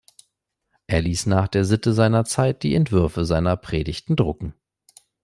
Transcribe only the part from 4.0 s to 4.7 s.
drucken.